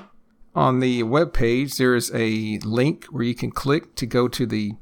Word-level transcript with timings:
on 0.54 0.80
the 0.80 1.02
web 1.02 1.32
page, 1.32 1.76
there's 1.76 2.12
a 2.14 2.58
link 2.64 3.04
where 3.06 3.24
you 3.24 3.34
can 3.34 3.50
click 3.50 3.94
to 3.96 4.06
go 4.06 4.28
to 4.28 4.46
the 4.46 4.72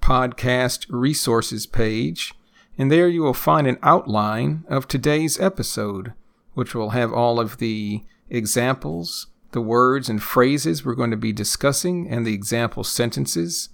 podcast 0.00 0.86
resources 0.88 1.66
page, 1.66 2.32
and 2.78 2.90
there 2.90 3.08
you 3.08 3.22
will 3.22 3.34
find 3.34 3.66
an 3.66 3.78
outline 3.82 4.64
of 4.68 4.86
today's 4.86 5.40
episode, 5.40 6.12
which 6.54 6.74
will 6.74 6.90
have 6.90 7.12
all 7.12 7.40
of 7.40 7.58
the 7.58 8.04
examples, 8.30 9.26
the 9.52 9.60
words 9.60 10.08
and 10.08 10.22
phrases 10.22 10.84
we're 10.84 10.94
going 10.94 11.10
to 11.10 11.16
be 11.16 11.32
discussing, 11.32 12.08
and 12.08 12.26
the 12.26 12.34
example 12.34 12.84
sentences. 12.84 13.68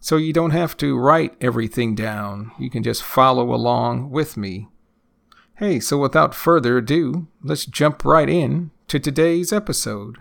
So 0.00 0.16
you 0.16 0.32
don't 0.32 0.50
have 0.50 0.76
to 0.78 0.98
write 0.98 1.34
everything 1.40 1.94
down. 1.94 2.52
You 2.58 2.70
can 2.70 2.82
just 2.82 3.02
follow 3.02 3.54
along 3.54 4.10
with 4.10 4.36
me. 4.36 4.68
Hey, 5.56 5.80
so 5.80 5.98
without 5.98 6.34
further 6.34 6.78
ado, 6.78 7.28
let's 7.42 7.64
jump 7.64 8.04
right 8.04 8.28
in 8.28 8.70
to 8.88 8.98
today's 8.98 9.52
episode. 9.52 10.18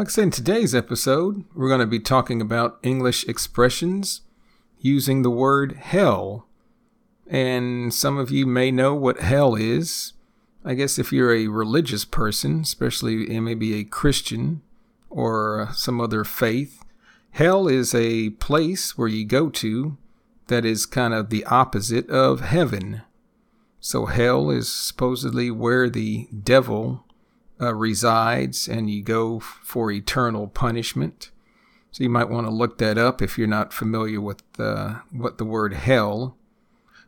Like 0.00 0.08
I 0.08 0.12
said, 0.12 0.22
in 0.22 0.30
today's 0.30 0.74
episode, 0.74 1.44
we're 1.54 1.68
going 1.68 1.80
to 1.80 1.86
be 1.86 2.00
talking 2.00 2.40
about 2.40 2.78
English 2.82 3.28
expressions 3.28 4.22
using 4.78 5.20
the 5.20 5.28
word 5.28 5.72
hell. 5.72 6.46
And 7.26 7.92
some 7.92 8.16
of 8.16 8.30
you 8.30 8.46
may 8.46 8.70
know 8.70 8.94
what 8.94 9.20
hell 9.20 9.54
is. 9.54 10.14
I 10.64 10.72
guess 10.72 10.98
if 10.98 11.12
you're 11.12 11.34
a 11.34 11.48
religious 11.48 12.06
person, 12.06 12.60
especially 12.62 13.38
maybe 13.40 13.74
a 13.74 13.84
Christian 13.84 14.62
or 15.10 15.68
some 15.74 16.00
other 16.00 16.24
faith, 16.24 16.82
hell 17.32 17.68
is 17.68 17.94
a 17.94 18.30
place 18.30 18.96
where 18.96 19.06
you 19.06 19.26
go 19.26 19.50
to 19.50 19.98
that 20.46 20.64
is 20.64 20.86
kind 20.86 21.12
of 21.12 21.28
the 21.28 21.44
opposite 21.44 22.08
of 22.08 22.40
heaven. 22.40 23.02
So 23.80 24.06
hell 24.06 24.48
is 24.48 24.72
supposedly 24.72 25.50
where 25.50 25.90
the 25.90 26.26
devil 26.42 27.04
uh, 27.60 27.74
resides 27.74 28.68
and 28.68 28.90
you 28.90 29.02
go 29.02 29.40
for 29.40 29.90
eternal 29.90 30.46
punishment. 30.46 31.30
So 31.90 32.04
you 32.04 32.10
might 32.10 32.28
want 32.28 32.46
to 32.46 32.52
look 32.52 32.78
that 32.78 32.98
up 32.98 33.20
if 33.20 33.36
you're 33.36 33.48
not 33.48 33.72
familiar 33.72 34.20
with 34.20 34.42
uh, 34.58 35.00
what 35.10 35.38
the 35.38 35.44
word 35.44 35.74
hell. 35.74 36.36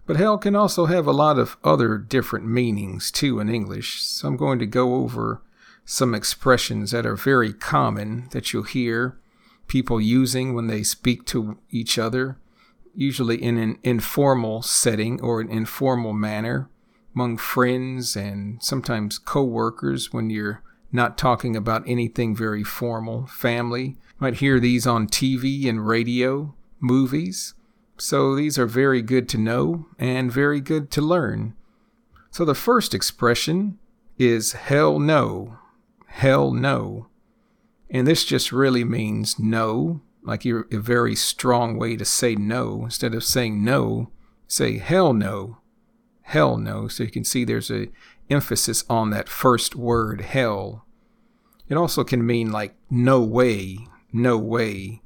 But 0.07 0.17
hell 0.17 0.39
can 0.39 0.57
also 0.57 0.87
have 0.87 1.07
a 1.07 1.13
lot 1.13 1.39
of 1.39 1.57
other 1.63 1.97
different 1.97 2.47
meanings 2.47 3.11
too 3.11 3.39
in 3.39 3.49
English. 3.49 4.03
So 4.03 4.29
I'm 4.29 4.37
going 4.37 4.59
to 4.59 4.67
go 4.67 4.97
over 4.97 5.43
some 5.85 6.15
expressions 6.15 6.91
that 6.91 7.07
are 7.07 7.17
very 7.17 7.53
common 7.53 8.29
that 8.33 8.53
you'll 8.53 8.65
hear 8.65 9.19
people 9.69 10.01
using 10.01 10.55
when 10.55 10.67
they 10.67 10.83
speak 10.83 11.25
to 11.27 11.59
each 11.71 11.99
other, 11.99 12.37
usually 12.95 13.43
in 13.43 13.57
an 13.59 13.79
informal 13.83 14.63
setting 14.63 15.21
or 15.21 15.41
an 15.41 15.49
informal 15.49 16.13
manner 16.13 16.69
among 17.15 17.37
friends 17.37 18.17
and 18.17 18.63
sometimes 18.63 19.19
co-workers 19.19 20.13
when 20.13 20.31
you're 20.31 20.63
not 20.91 21.19
talking 21.19 21.57
about 21.57 21.83
anything 21.87 22.37
very 22.37 22.65
formal. 22.65 23.27
Family 23.27 23.85
you 23.85 23.97
might 24.19 24.35
hear 24.35 24.61
these 24.61 24.87
on 24.87 25.07
TV 25.07 25.69
and 25.69 25.87
radio, 25.87 26.55
movies. 26.81 27.55
So 27.99 28.35
these 28.35 28.59
are 28.59 28.67
very 28.67 29.03
good 29.03 29.29
to 29.31 29.39
know 29.39 29.87
and 29.99 30.33
very 30.33 30.61
good 30.61 30.91
to 30.93 31.01
learn. 31.01 31.55
So 32.31 32.45
the 32.45 32.55
first 32.55 32.95
expression 32.95 33.79
is 34.19 34.53
hell 34.53 34.99
no. 34.99 35.59
Hell 36.07 36.53
no. 36.53 37.09
And 37.91 38.07
this 38.07 38.25
just 38.25 38.53
really 38.53 38.85
means 38.85 39.39
no, 39.39 40.01
like 40.23 40.45
you're 40.45 40.67
a 40.73 40.79
very 40.79 41.15
strong 41.15 41.79
way 41.79 41.97
to 41.97 42.05
say 42.05 42.35
no. 42.35 42.85
Instead 42.85 43.15
of 43.15 43.23
saying 43.23 43.63
no, 43.63 44.11
say 44.47 44.79
hell 44.79 45.13
no 45.13 45.62
hell 46.33 46.57
no. 46.57 46.89
So 46.89 47.05
you 47.05 47.11
can 47.11 47.25
see 47.25 47.45
there's 47.45 47.71
a 47.71 47.89
emphasis 48.31 48.85
on 48.89 49.11
that 49.11 49.29
first 49.29 49.77
word, 49.77 50.23
hell. 50.23 50.87
It 51.69 51.77
also 51.77 52.05
can 52.05 52.27
mean 52.27 52.51
like 52.51 52.75
no 52.91 53.21
way, 53.21 53.79
no 54.13 54.39
way, 54.39 55.03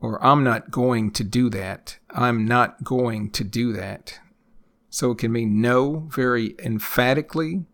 or 0.00 0.24
I'm 0.24 0.42
not 0.42 0.72
going 0.72 1.12
to 1.12 1.22
do 1.22 1.48
that. 1.50 1.98
I'm 2.10 2.44
not 2.44 2.82
going 2.82 3.30
to 3.30 3.44
do 3.44 3.72
that. 3.74 4.18
So 4.90 5.12
it 5.12 5.18
can 5.18 5.30
mean 5.30 5.60
no 5.60 6.08
very 6.10 6.56
emphatically, 6.58 7.64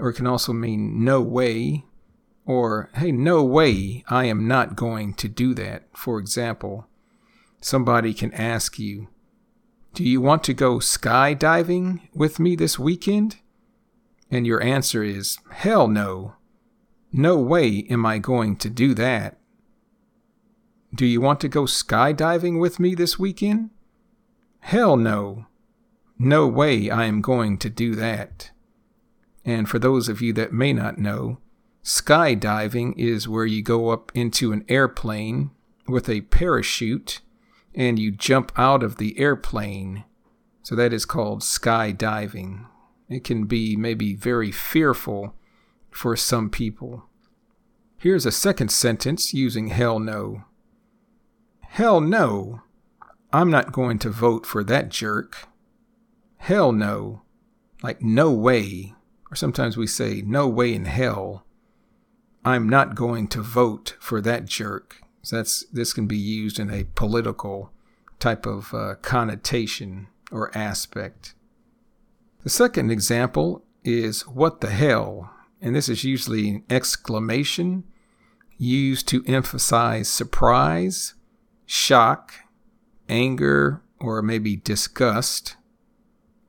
or 0.00 0.08
it 0.08 0.14
can 0.14 0.26
also 0.26 0.52
mean 0.52 1.04
no 1.04 1.20
way, 1.20 1.84
or 2.44 2.90
hey, 2.94 3.12
no 3.12 3.44
way, 3.44 4.02
I 4.08 4.24
am 4.24 4.48
not 4.48 4.74
going 4.74 5.14
to 5.14 5.28
do 5.28 5.54
that. 5.54 5.84
For 5.92 6.18
example, 6.18 6.88
somebody 7.60 8.12
can 8.12 8.32
ask 8.32 8.78
you, 8.78 9.06
do 9.98 10.04
you 10.04 10.20
want 10.20 10.44
to 10.44 10.54
go 10.54 10.76
skydiving 10.76 11.98
with 12.14 12.38
me 12.38 12.54
this 12.54 12.78
weekend? 12.78 13.38
And 14.30 14.46
your 14.46 14.62
answer 14.62 15.02
is, 15.02 15.38
Hell 15.50 15.88
no. 15.88 16.34
No 17.12 17.36
way 17.38 17.84
am 17.90 18.06
I 18.06 18.18
going 18.18 18.54
to 18.58 18.70
do 18.70 18.94
that. 18.94 19.40
Do 20.94 21.04
you 21.04 21.20
want 21.20 21.40
to 21.40 21.48
go 21.48 21.64
skydiving 21.64 22.60
with 22.60 22.78
me 22.78 22.94
this 22.94 23.18
weekend? 23.18 23.70
Hell 24.60 24.96
no. 24.96 25.46
No 26.16 26.46
way 26.46 26.90
I 26.90 27.06
am 27.06 27.20
going 27.20 27.58
to 27.58 27.68
do 27.68 27.96
that. 27.96 28.52
And 29.44 29.68
for 29.68 29.80
those 29.80 30.08
of 30.08 30.22
you 30.22 30.32
that 30.34 30.52
may 30.52 30.72
not 30.72 30.98
know, 30.98 31.38
skydiving 31.82 32.96
is 32.96 33.26
where 33.26 33.46
you 33.46 33.64
go 33.64 33.88
up 33.88 34.12
into 34.14 34.52
an 34.52 34.64
airplane 34.68 35.50
with 35.88 36.08
a 36.08 36.20
parachute 36.20 37.20
and 37.74 37.98
you 37.98 38.10
jump 38.10 38.52
out 38.56 38.82
of 38.82 38.96
the 38.96 39.18
airplane. 39.18 40.04
So 40.62 40.74
that 40.74 40.92
is 40.92 41.04
called 41.04 41.40
skydiving. 41.40 42.66
It 43.08 43.24
can 43.24 43.44
be 43.44 43.76
maybe 43.76 44.14
very 44.14 44.52
fearful 44.52 45.34
for 45.90 46.16
some 46.16 46.50
people. 46.50 47.04
Here's 47.96 48.26
a 48.26 48.32
second 48.32 48.70
sentence 48.70 49.34
using 49.34 49.68
hell 49.68 49.98
no. 49.98 50.44
Hell 51.62 52.00
no. 52.00 52.60
I'm 53.32 53.50
not 53.50 53.72
going 53.72 53.98
to 54.00 54.10
vote 54.10 54.46
for 54.46 54.62
that 54.64 54.88
jerk. 54.88 55.48
Hell 56.36 56.72
no. 56.72 57.22
Like, 57.82 58.02
no 58.02 58.32
way. 58.32 58.94
Or 59.30 59.36
sometimes 59.36 59.76
we 59.76 59.86
say, 59.86 60.22
no 60.24 60.48
way 60.48 60.74
in 60.74 60.86
hell. 60.86 61.44
I'm 62.44 62.68
not 62.68 62.94
going 62.94 63.28
to 63.28 63.42
vote 63.42 63.96
for 64.00 64.20
that 64.22 64.46
jerk. 64.46 65.02
So 65.28 65.36
that's 65.36 65.66
this 65.70 65.92
can 65.92 66.06
be 66.06 66.16
used 66.16 66.58
in 66.58 66.70
a 66.70 66.86
political 66.94 67.70
type 68.18 68.46
of 68.46 68.72
uh, 68.72 68.94
connotation 69.02 70.06
or 70.32 70.50
aspect. 70.56 71.34
The 72.44 72.48
second 72.48 72.90
example 72.90 73.62
is 73.84 74.26
what 74.26 74.62
the 74.62 74.70
hell, 74.70 75.30
and 75.60 75.76
this 75.76 75.90
is 75.90 76.02
usually 76.02 76.48
an 76.48 76.64
exclamation 76.70 77.84
used 78.56 79.06
to 79.08 79.22
emphasize 79.26 80.08
surprise, 80.08 81.12
shock, 81.66 82.32
anger, 83.06 83.82
or 84.00 84.22
maybe 84.22 84.56
disgust. 84.56 85.56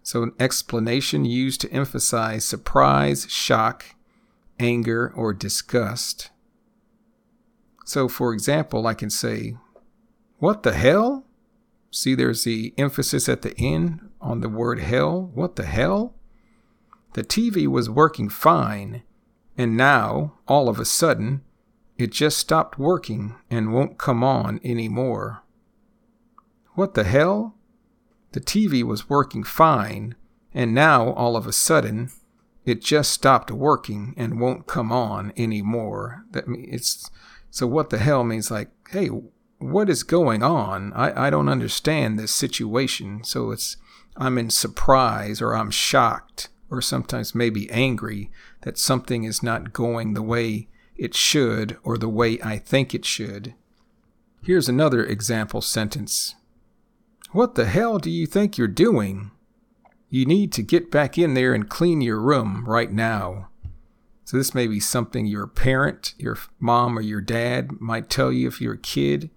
So, 0.04 0.24
an 0.24 0.32
explanation 0.40 1.26
used 1.26 1.60
to 1.60 1.72
emphasize 1.74 2.46
surprise, 2.46 3.30
shock, 3.30 3.84
anger, 4.58 5.12
or 5.14 5.34
disgust. 5.34 6.30
So, 7.90 8.08
for 8.08 8.34
example, 8.34 8.86
I 8.86 8.94
can 8.94 9.10
say, 9.10 9.56
What 10.38 10.62
the 10.62 10.74
hell? 10.74 11.26
See, 11.90 12.14
there's 12.14 12.44
the 12.44 12.72
emphasis 12.78 13.28
at 13.28 13.42
the 13.42 13.58
end 13.58 14.12
on 14.22 14.42
the 14.42 14.48
word 14.48 14.80
hell. 14.80 15.32
What 15.34 15.56
the 15.56 15.66
hell? 15.66 16.14
The 17.14 17.24
TV 17.24 17.66
was 17.66 17.90
working 17.90 18.30
fine, 18.30 19.02
and 19.58 19.76
now, 19.76 20.34
all 20.48 20.70
of 20.70 20.80
a 20.80 20.86
sudden, 20.86 21.42
it 21.98 22.12
just 22.12 22.38
stopped 22.38 22.78
working 22.78 23.34
and 23.50 23.74
won't 23.74 23.98
come 23.98 24.24
on 24.24 24.60
anymore. 24.64 25.42
What 26.76 26.94
the 26.94 27.06
hell? 27.06 27.56
The 28.34 28.40
TV 28.40 28.84
was 28.84 29.10
working 29.10 29.44
fine, 29.44 30.14
and 30.54 30.76
now, 30.76 31.14
all 31.14 31.36
of 31.36 31.48
a 31.48 31.52
sudden, 31.52 32.12
it 32.66 32.84
just 32.84 33.12
stopped 33.12 33.50
working 33.50 34.14
and 34.16 34.40
won't 34.40 34.68
come 34.68 34.92
on 34.92 35.34
anymore. 35.36 36.26
That 36.30 36.44
it's 36.50 37.10
so 37.52 37.68
what 37.68 37.90
the 37.90 37.98
hell 37.98 38.24
means 38.24 38.52
like, 38.52 38.70
hey, 38.92 39.10
what 39.58 39.90
is 39.90 40.04
going 40.04 40.44
on? 40.44 40.94
I, 40.94 41.28
I 41.28 41.30
don't 41.30 41.50
understand 41.50 42.18
this 42.18 42.32
situation. 42.32 43.24
So 43.24 43.52
it's, 43.52 43.78
I'm 44.18 44.38
in 44.38 44.50
surprise 44.50 45.42
or 45.42 45.56
I'm 45.56 45.72
shocked 45.72 46.50
or 46.70 46.82
sometimes 46.82 47.36
maybe 47.36 47.70
angry 47.72 48.32
that 48.62 48.78
something 48.78 49.24
is 49.24 49.42
not 49.42 49.74
going 49.74 50.14
the 50.14 50.22
way 50.22 50.68
it 50.96 51.16
should 51.16 51.78
or 51.84 51.98
the 51.98 52.10
way 52.10 52.40
I 52.44 52.58
think 52.58 52.94
it 52.94 53.06
should. 53.06 53.56
Here's 54.44 54.70
another 54.70 55.04
example 55.04 55.62
sentence 55.62 56.36
What 57.32 57.56
the 57.56 57.66
hell 57.66 58.00
do 58.00 58.10
you 58.10 58.26
think 58.26 58.58
you're 58.58 58.68
doing? 58.68 59.32
You 60.10 60.26
need 60.26 60.52
to 60.54 60.64
get 60.64 60.90
back 60.90 61.18
in 61.18 61.34
there 61.34 61.54
and 61.54 61.70
clean 61.70 62.02
your 62.02 62.20
room 62.20 62.66
right 62.68 62.92
now. 62.92 63.50
So, 64.30 64.38
this 64.38 64.54
may 64.54 64.68
be 64.68 64.80
something 64.80 65.26
your 65.26 65.48
parent, 65.48 66.14
your 66.20 66.38
mom, 66.60 67.00
or 67.00 67.02
your 67.02 67.20
dad 67.20 67.82
might 67.82 68.12
tell 68.12 68.32
you 68.32 68.48
if 68.48 68.62
you're 68.62 68.76
a 68.76 68.78
kid 68.78 69.32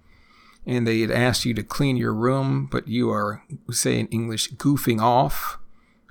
and 0.66 0.86
they 0.86 1.00
had 1.00 1.10
asked 1.10 1.46
you 1.46 1.54
to 1.54 1.62
clean 1.62 1.96
your 1.96 2.12
room, 2.12 2.68
but 2.70 2.86
you 2.86 3.08
are, 3.08 3.42
say 3.70 3.98
in 3.98 4.06
English, 4.08 4.52
goofing 4.52 5.00
off 5.00 5.58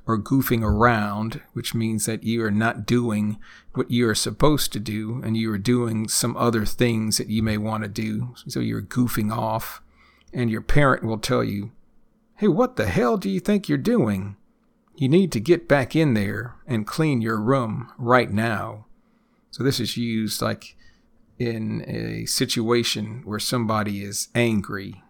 or 0.08 0.18
goofing 0.18 0.64
around, 0.64 1.42
which 1.54 1.76
means 1.76 2.08
that 2.08 2.24
you 2.24 2.44
are 2.44 2.50
not 2.50 2.88
doing 2.88 3.38
what 3.76 3.92
you 3.92 4.10
are 4.10 4.16
supposed 4.16 4.74
to 4.74 4.80
do 4.80 5.22
and 5.24 5.38
you 5.38 5.54
are 5.54 5.60
doing 5.60 6.08
some 6.08 6.36
other 6.36 6.66
things 6.66 7.20
that 7.20 7.30
you 7.30 7.44
may 7.44 7.60
want 7.60 7.84
to 7.84 7.88
do. 7.88 8.34
So 8.48 8.62
you're 8.62 8.82
goofing 8.82 9.32
off, 9.32 9.84
and 10.34 10.50
your 10.50 10.62
parent 10.62 11.04
will 11.04 11.20
tell 11.20 11.44
you, 11.44 11.72
Hey, 12.38 12.48
what 12.48 12.78
the 12.78 12.88
hell 12.88 13.18
do 13.18 13.30
you 13.30 13.40
think 13.40 13.70
you're 13.70 13.78
doing? 13.78 14.38
You 14.96 15.10
need 15.10 15.32
to 15.32 15.40
get 15.40 15.68
back 15.68 15.96
in 15.96 16.14
there 16.14 16.56
and 16.68 16.86
clean 16.86 17.22
your 17.22 17.40
room 17.40 17.92
right 17.98 18.32
now. 18.32 18.86
So 19.50 19.64
this 19.64 19.80
is 19.80 19.98
used 19.98 20.42
like 20.42 20.76
in 21.40 21.84
a 21.88 22.26
situation 22.26 23.22
where 23.26 23.40
somebody 23.40 24.04
is 24.04 24.30
angry. 24.36 25.04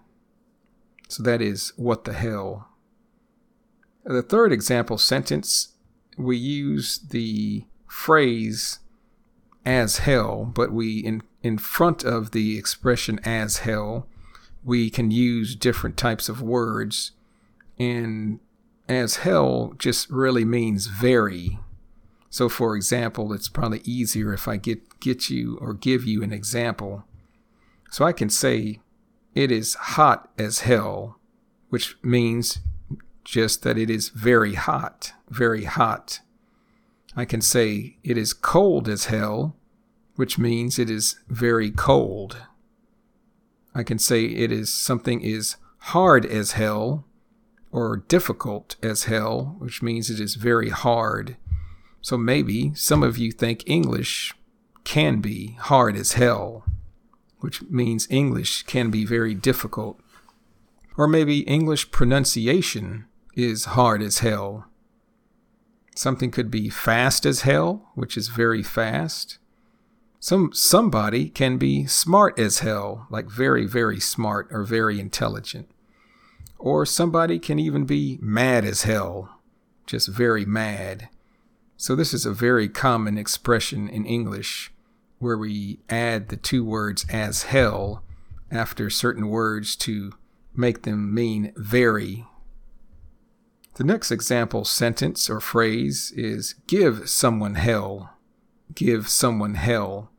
So 1.09 1.23
that 1.23 1.41
is 1.41 1.73
what 1.75 2.05
the 2.05 2.13
hell. 2.13 2.69
The 4.05 4.21
third 4.21 4.51
example 4.51 4.97
sentence, 4.97 5.73
we 6.17 6.37
use 6.37 6.97
the 6.97 7.65
phrase 7.87 8.79
as 9.65 9.99
hell, 9.99 10.45
but 10.45 10.71
we 10.71 10.99
in 10.99 11.21
in 11.43 11.57
front 11.57 12.03
of 12.03 12.31
the 12.31 12.57
expression 12.57 13.19
as 13.23 13.59
hell, 13.59 14.07
we 14.63 14.89
can 14.89 15.11
use 15.11 15.55
different 15.55 15.97
types 15.97 16.29
of 16.29 16.41
words 16.41 17.11
and 17.79 18.39
as 18.97 19.17
hell 19.17 19.73
just 19.77 20.09
really 20.09 20.45
means 20.45 20.87
very 20.87 21.59
so, 22.31 22.47
for 22.47 22.77
example, 22.77 23.33
it's 23.33 23.49
probably 23.49 23.81
easier 23.83 24.33
if 24.33 24.47
I 24.47 24.55
get, 24.55 25.01
get 25.01 25.29
you 25.29 25.57
or 25.59 25.73
give 25.73 26.05
you 26.05 26.23
an 26.23 26.31
example. 26.31 27.03
So 27.91 28.05
I 28.05 28.13
can 28.13 28.29
say, 28.29 28.79
it 29.35 29.51
is 29.51 29.73
hot 29.73 30.31
as 30.37 30.61
hell, 30.61 31.19
which 31.67 31.97
means 32.01 32.59
just 33.25 33.63
that 33.63 33.77
it 33.77 33.89
is 33.89 34.09
very 34.09 34.53
hot, 34.53 35.11
very 35.29 35.65
hot. 35.65 36.21
I 37.17 37.25
can 37.25 37.41
say, 37.41 37.97
it 38.01 38.17
is 38.17 38.33
cold 38.33 38.87
as 38.87 39.05
hell, 39.05 39.57
which 40.15 40.37
means 40.39 40.79
it 40.79 40.89
is 40.89 41.19
very 41.27 41.69
cold. 41.69 42.37
I 43.75 43.83
can 43.83 43.99
say 43.99 44.23
it 44.23 44.53
is 44.53 44.71
something 44.71 45.19
is 45.19 45.57
hard 45.79 46.25
as 46.25 46.53
hell 46.53 47.03
or 47.71 48.03
difficult 48.07 48.75
as 48.83 49.05
hell, 49.05 49.55
which 49.59 49.81
means 49.81 50.09
it 50.09 50.19
is 50.19 50.35
very 50.35 50.69
hard. 50.69 51.37
So 52.01 52.17
maybe 52.17 52.73
some 52.75 53.03
of 53.03 53.17
you 53.17 53.31
think 53.31 53.63
English 53.67 54.33
can 54.83 55.21
be 55.21 55.57
hard 55.59 55.95
as 55.95 56.13
hell, 56.13 56.65
which 57.39 57.61
means 57.63 58.07
English 58.09 58.63
can 58.63 58.89
be 58.91 59.05
very 59.05 59.35
difficult. 59.35 59.99
Or 60.97 61.07
maybe 61.07 61.39
English 61.41 61.91
pronunciation 61.91 63.05
is 63.35 63.65
hard 63.65 64.01
as 64.01 64.19
hell. 64.19 64.65
Something 65.95 66.31
could 66.31 66.51
be 66.51 66.69
fast 66.69 67.25
as 67.25 67.41
hell, 67.41 67.91
which 67.95 68.17
is 68.17 68.27
very 68.27 68.63
fast. 68.63 69.37
Some 70.19 70.51
somebody 70.53 71.29
can 71.29 71.57
be 71.57 71.85
smart 71.87 72.37
as 72.37 72.59
hell, 72.59 73.07
like 73.09 73.29
very 73.29 73.65
very 73.65 73.99
smart 73.99 74.47
or 74.51 74.63
very 74.63 74.99
intelligent. 74.99 75.69
Or 76.61 76.85
somebody 76.85 77.39
can 77.39 77.57
even 77.57 77.85
be 77.85 78.19
mad 78.21 78.65
as 78.65 78.83
hell, 78.83 79.39
just 79.87 80.07
very 80.07 80.45
mad. 80.45 81.09
So, 81.75 81.95
this 81.95 82.13
is 82.13 82.23
a 82.23 82.31
very 82.31 82.69
common 82.69 83.17
expression 83.17 83.89
in 83.89 84.05
English 84.05 84.71
where 85.17 85.39
we 85.39 85.79
add 85.89 86.29
the 86.29 86.37
two 86.37 86.63
words 86.63 87.03
as 87.09 87.43
hell 87.43 88.03
after 88.51 88.91
certain 88.91 89.27
words 89.27 89.75
to 89.77 90.13
make 90.55 90.83
them 90.83 91.11
mean 91.11 91.51
very. 91.55 92.27
The 93.75 93.83
next 93.83 94.11
example 94.11 94.63
sentence 94.63 95.31
or 95.31 95.39
phrase 95.39 96.13
is 96.15 96.53
give 96.67 97.09
someone 97.09 97.55
hell. 97.55 98.11
Give 98.75 99.09
someone 99.09 99.55
hell. 99.55 100.11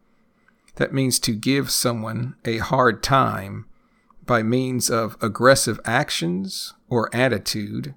That 0.74 0.92
means 0.92 1.20
to 1.20 1.36
give 1.36 1.70
someone 1.70 2.34
a 2.44 2.58
hard 2.58 3.00
time 3.00 3.66
by 4.26 4.42
means 4.42 4.90
of 4.90 5.16
aggressive 5.20 5.80
actions 5.84 6.74
or 6.88 7.14
attitude 7.14 7.94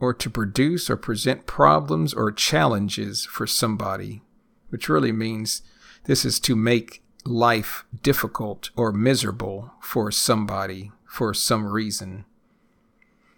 or 0.00 0.14
to 0.14 0.30
produce 0.30 0.88
or 0.88 0.96
present 0.96 1.46
problems 1.46 2.14
or 2.14 2.30
challenges 2.30 3.24
for 3.24 3.46
somebody, 3.46 4.22
which 4.68 4.88
really 4.88 5.12
means 5.12 5.62
this 6.04 6.24
is 6.24 6.38
to 6.40 6.54
make 6.54 7.02
life 7.24 7.84
difficult 8.02 8.70
or 8.76 8.92
miserable 8.92 9.72
for 9.80 10.10
somebody 10.10 10.92
for 11.04 11.34
some 11.34 11.66
reason. 11.66 12.24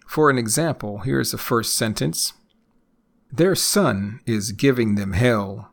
For 0.07 0.29
an 0.29 0.37
example, 0.37 0.99
here's 0.99 1.31
the 1.31 1.37
first 1.37 1.75
sentence 1.75 2.33
Their 3.31 3.55
son 3.55 4.19
is 4.25 4.51
giving 4.51 4.95
them 4.95 5.13
hell. 5.13 5.70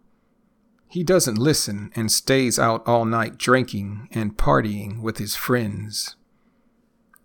He 0.88 1.04
doesn't 1.04 1.38
listen 1.38 1.92
and 1.94 2.10
stays 2.10 2.58
out 2.58 2.86
all 2.86 3.04
night 3.04 3.36
drinking 3.36 4.08
and 4.10 4.36
partying 4.36 5.02
with 5.02 5.18
his 5.18 5.36
friends. 5.36 6.16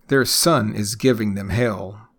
Their 0.08 0.26
son 0.26 0.76
is 0.76 0.96
giving 0.96 1.36
them 1.36 1.50
hell. 1.50 2.10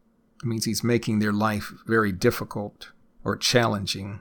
It 0.42 0.46
means 0.46 0.64
he's 0.64 0.82
making 0.82 1.18
their 1.18 1.32
life 1.32 1.72
very 1.86 2.12
difficult 2.12 2.92
or 3.22 3.36
challenging. 3.36 4.20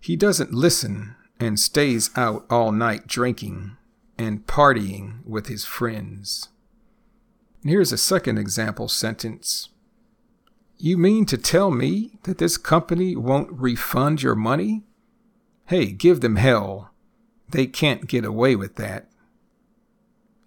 He 0.00 0.16
doesn't 0.16 0.54
listen 0.54 1.16
and 1.38 1.60
stays 1.60 2.10
out 2.16 2.46
all 2.48 2.72
night 2.72 3.06
drinking 3.06 3.76
and 4.16 4.46
partying 4.46 5.24
with 5.26 5.48
his 5.48 5.64
friends. 5.64 6.48
And 7.62 7.70
here's 7.70 7.92
a 7.92 7.98
second 7.98 8.38
example 8.38 8.88
sentence. 8.88 9.68
You 10.78 10.96
mean 10.96 11.26
to 11.26 11.38
tell 11.38 11.70
me 11.70 12.18
that 12.24 12.38
this 12.38 12.56
company 12.56 13.14
won't 13.14 13.52
refund 13.52 14.22
your 14.22 14.34
money? 14.34 14.82
Hey, 15.66 15.86
give 15.92 16.20
them 16.20 16.36
hell. 16.36 16.90
They 17.48 17.66
can't 17.66 18.06
get 18.06 18.24
away 18.24 18.56
with 18.56 18.76
that. 18.76 19.08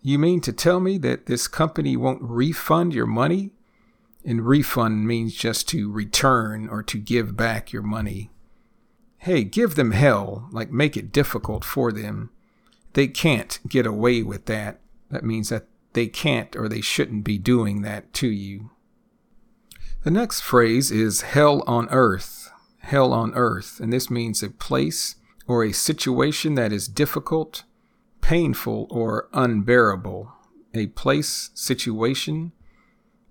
You 0.01 0.19
mean 0.19 0.41
to 0.41 0.53
tell 0.53 0.79
me 0.79 0.97
that 0.99 1.25
this 1.25 1.47
company 1.47 1.97
won't 1.97 2.21
refund 2.21 2.93
your 2.93 3.07
money? 3.07 3.51
And 4.23 4.45
refund 4.45 5.07
means 5.07 5.35
just 5.35 5.67
to 5.69 5.91
return 5.91 6.67
or 6.67 6.83
to 6.83 6.97
give 6.97 7.35
back 7.37 7.71
your 7.71 7.83
money. 7.83 8.31
Hey, 9.17 9.43
give 9.43 9.75
them 9.75 9.91
hell, 9.91 10.47
like 10.51 10.71
make 10.71 10.95
it 10.95 11.11
difficult 11.11 11.63
for 11.63 11.91
them. 11.91 12.29
They 12.93 13.07
can't 13.07 13.59
get 13.67 13.85
away 13.85 14.23
with 14.23 14.45
that. 14.45 14.79
That 15.09 15.23
means 15.23 15.49
that 15.49 15.67
they 15.93 16.07
can't 16.07 16.55
or 16.55 16.67
they 16.67 16.81
shouldn't 16.81 17.23
be 17.23 17.37
doing 17.37 17.81
that 17.81 18.13
to 18.13 18.27
you. 18.27 18.71
The 20.03 20.11
next 20.11 20.41
phrase 20.41 20.91
is 20.91 21.21
hell 21.21 21.63
on 21.65 21.89
earth. 21.89 22.44
Hell 22.85 23.13
on 23.13 23.33
earth. 23.33 23.79
And 23.79 23.91
this 23.91 24.09
means 24.09 24.43
a 24.43 24.49
place 24.49 25.15
or 25.47 25.63
a 25.63 25.71
situation 25.71 26.55
that 26.55 26.71
is 26.71 26.87
difficult, 26.87 27.63
painful, 28.21 28.87
or 28.89 29.27
unbearable. 29.33 30.31
A 30.73 30.87
place, 30.87 31.49
situation 31.53 32.51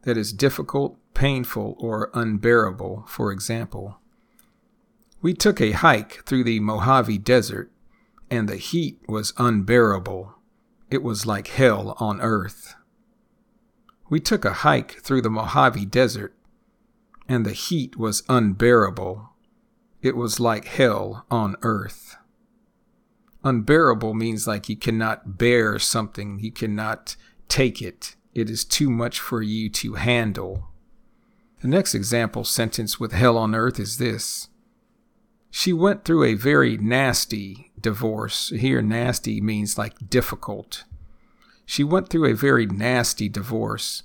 that 0.02 0.16
is 0.16 0.32
difficult, 0.32 0.98
painful, 1.14 1.76
or 1.78 2.10
unbearable. 2.14 3.04
For 3.06 3.30
example, 3.30 4.00
we 5.22 5.34
took 5.34 5.60
a 5.60 5.72
hike 5.72 6.24
through 6.26 6.44
the 6.44 6.60
Mojave 6.60 7.18
Desert, 7.18 7.70
and 8.30 8.48
the 8.48 8.56
heat 8.56 8.98
was 9.08 9.32
unbearable. 9.38 10.34
It 10.90 11.02
was 11.02 11.26
like 11.26 11.48
hell 11.48 11.96
on 11.98 12.20
earth. 12.20 12.74
We 14.10 14.20
took 14.20 14.44
a 14.44 14.52
hike 14.52 15.00
through 15.02 15.22
the 15.22 15.30
Mojave 15.30 15.86
Desert, 15.86 16.34
and 17.28 17.46
the 17.46 17.52
heat 17.52 17.96
was 17.96 18.22
unbearable. 18.28 19.30
It 20.04 20.16
was 20.16 20.38
like 20.38 20.66
hell 20.66 21.24
on 21.30 21.56
earth. 21.62 22.18
Unbearable 23.42 24.12
means 24.12 24.46
like 24.46 24.68
you 24.68 24.76
cannot 24.76 25.38
bear 25.38 25.78
something, 25.78 26.40
you 26.40 26.52
cannot 26.52 27.16
take 27.48 27.80
it. 27.80 28.14
It 28.34 28.50
is 28.50 28.66
too 28.66 28.90
much 28.90 29.18
for 29.18 29.40
you 29.40 29.70
to 29.70 29.94
handle. 29.94 30.68
The 31.62 31.68
next 31.68 31.94
example 31.94 32.44
sentence 32.44 33.00
with 33.00 33.12
hell 33.12 33.38
on 33.38 33.54
earth 33.54 33.80
is 33.80 33.96
this 33.96 34.48
She 35.50 35.72
went 35.72 36.04
through 36.04 36.24
a 36.24 36.34
very 36.34 36.76
nasty 36.76 37.72
divorce. 37.80 38.50
Here, 38.50 38.82
nasty 38.82 39.40
means 39.40 39.78
like 39.78 40.10
difficult. 40.10 40.84
She 41.64 41.82
went 41.82 42.10
through 42.10 42.26
a 42.26 42.36
very 42.36 42.66
nasty 42.66 43.30
divorce, 43.30 44.02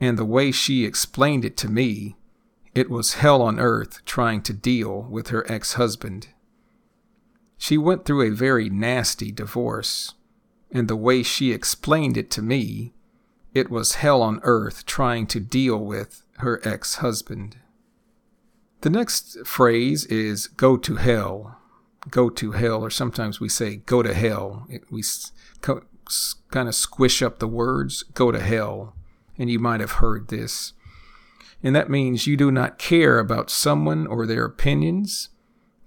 and 0.00 0.16
the 0.16 0.24
way 0.24 0.50
she 0.50 0.86
explained 0.86 1.44
it 1.44 1.58
to 1.58 1.68
me 1.68 2.16
it 2.74 2.90
was 2.90 3.14
hell 3.14 3.40
on 3.40 3.60
earth 3.60 4.04
trying 4.04 4.42
to 4.42 4.52
deal 4.52 5.02
with 5.02 5.28
her 5.28 5.50
ex 5.50 5.74
husband. 5.74 6.28
She 7.56 7.78
went 7.78 8.04
through 8.04 8.22
a 8.22 8.34
very 8.34 8.68
nasty 8.68 9.30
divorce, 9.30 10.14
and 10.70 10.88
the 10.88 10.96
way 10.96 11.22
she 11.22 11.52
explained 11.52 12.16
it 12.16 12.30
to 12.32 12.42
me, 12.42 12.92
it 13.54 13.70
was 13.70 13.96
hell 13.96 14.20
on 14.22 14.40
earth 14.42 14.84
trying 14.84 15.26
to 15.28 15.40
deal 15.40 15.78
with 15.78 16.24
her 16.38 16.60
ex 16.64 16.96
husband. 16.96 17.56
The 18.80 18.90
next 18.90 19.46
phrase 19.46 20.04
is 20.06 20.46
go 20.46 20.76
to 20.76 20.96
hell. 20.96 21.58
Go 22.10 22.28
to 22.28 22.52
hell, 22.52 22.84
or 22.84 22.90
sometimes 22.90 23.40
we 23.40 23.48
say 23.48 23.76
go 23.76 24.02
to 24.02 24.12
hell. 24.12 24.66
we 24.90 25.02
kind 26.50 26.68
of 26.68 26.74
squish 26.74 27.22
up 27.22 27.38
the 27.38 27.48
words 27.48 28.02
go 28.02 28.30
to 28.30 28.40
hell. 28.40 28.94
And 29.38 29.48
you 29.48 29.58
might 29.58 29.80
have 29.80 29.92
heard 29.92 30.28
this. 30.28 30.73
And 31.64 31.74
that 31.74 31.90
means 31.90 32.26
you 32.26 32.36
do 32.36 32.52
not 32.52 32.78
care 32.78 33.18
about 33.18 33.50
someone 33.50 34.06
or 34.06 34.26
their 34.26 34.44
opinions, 34.44 35.30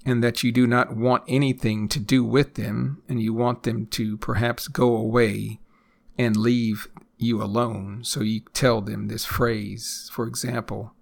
and 0.05 0.23
that 0.23 0.43
you 0.43 0.51
do 0.51 0.65
not 0.65 0.95
want 0.97 1.23
anything 1.27 1.87
to 1.89 1.99
do 1.99 2.23
with 2.25 2.55
them, 2.55 3.03
and 3.07 3.21
you 3.21 3.33
want 3.33 3.63
them 3.63 3.85
to 3.87 4.17
perhaps 4.17 4.67
go 4.67 4.95
away 4.95 5.59
and 6.17 6.35
leave 6.35 6.87
you 7.17 7.41
alone. 7.41 8.03
So 8.03 8.21
you 8.21 8.41
tell 8.53 8.81
them 8.81 9.07
this 9.07 9.23
phrase. 9.23 10.09
For 10.11 10.25
example, 10.25 10.93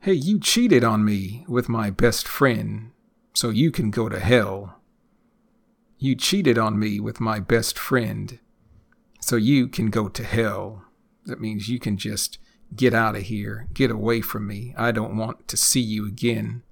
Hey, 0.00 0.12
you 0.12 0.38
cheated 0.38 0.84
on 0.84 1.04
me 1.04 1.44
with 1.48 1.68
my 1.68 1.90
best 1.90 2.28
friend, 2.28 2.92
so 3.34 3.48
you 3.48 3.72
can 3.72 3.90
go 3.90 4.08
to 4.08 4.20
hell. 4.20 4.80
You 5.98 6.14
cheated 6.14 6.58
on 6.58 6.78
me 6.78 7.00
with 7.00 7.18
my 7.18 7.40
best 7.40 7.76
friend, 7.76 8.38
so 9.20 9.34
you 9.34 9.66
can 9.66 9.90
go 9.90 10.08
to 10.08 10.22
hell. 10.22 10.84
That 11.24 11.40
means 11.40 11.68
you 11.68 11.80
can 11.80 11.96
just 11.96 12.38
Get 12.74 12.94
out 12.94 13.16
of 13.16 13.22
here. 13.22 13.68
Get 13.72 13.90
away 13.90 14.20
from 14.20 14.46
me. 14.46 14.74
I 14.76 14.92
don't 14.92 15.16
want 15.16 15.46
to 15.48 15.56
see 15.56 15.80
you 15.80 16.06
again. 16.06 16.62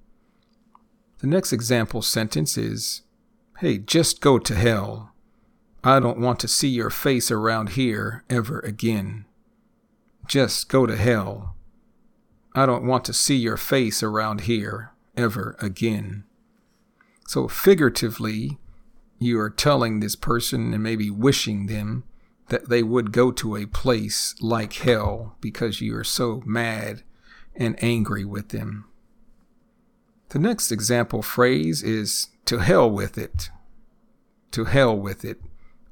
The 1.19 1.27
next 1.27 1.53
example 1.53 2.01
sentence 2.01 2.57
is 2.57 3.01
Hey, 3.59 3.77
just 3.77 4.19
go 4.19 4.37
to 4.37 4.53
hell. 4.53 5.13
I 5.83 5.99
don't 5.99 6.19
want 6.19 6.39
to 6.41 6.47
see 6.47 6.67
your 6.67 6.89
face 6.89 7.31
around 7.31 7.69
here 7.69 8.23
ever 8.29 8.59
again. 8.59 9.25
Just 10.27 10.67
go 10.67 10.85
to 10.85 10.95
hell. 10.95 11.55
I 12.53 12.65
don't 12.65 12.85
want 12.85 13.05
to 13.05 13.13
see 13.13 13.35
your 13.35 13.57
face 13.57 14.03
around 14.03 14.41
here 14.41 14.91
ever 15.15 15.55
again. 15.59 16.23
So, 17.27 17.47
figuratively, 17.47 18.57
you 19.19 19.39
are 19.39 19.49
telling 19.49 19.99
this 19.99 20.15
person 20.15 20.73
and 20.73 20.83
maybe 20.83 21.09
wishing 21.09 21.67
them 21.67 22.03
that 22.49 22.69
they 22.69 22.83
would 22.83 23.11
go 23.11 23.31
to 23.31 23.55
a 23.55 23.65
place 23.65 24.35
like 24.39 24.73
hell 24.73 25.35
because 25.41 25.81
you 25.81 25.95
are 25.95 26.03
so 26.03 26.43
mad 26.45 27.01
and 27.55 27.81
angry 27.83 28.25
with 28.25 28.49
them. 28.49 28.85
The 30.29 30.39
next 30.39 30.71
example 30.71 31.21
phrase 31.21 31.81
is 31.81 32.27
to 32.45 32.59
hell 32.59 32.89
with 32.89 33.17
it. 33.17 33.49
To 34.51 34.65
hell 34.65 34.95
with 34.95 35.25
it. 35.25 35.41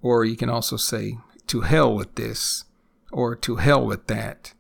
Or 0.02 0.26
you 0.26 0.36
can 0.36 0.50
also 0.50 0.78
say 0.78 1.18
to 1.48 1.62
hell 1.62 1.94
with 1.94 2.16
this 2.16 2.66
or 3.12 3.36
to 3.36 3.58
hell 3.58 3.86
with 3.86 4.08
that. 4.08 4.54